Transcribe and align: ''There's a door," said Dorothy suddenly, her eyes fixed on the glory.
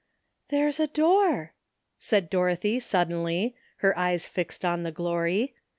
''There's 0.49 0.79
a 0.79 0.87
door," 0.87 1.53
said 1.99 2.31
Dorothy 2.31 2.79
suddenly, 2.79 3.55
her 3.85 3.95
eyes 3.95 4.27
fixed 4.27 4.65
on 4.65 4.81
the 4.81 4.91
glory. 4.91 5.53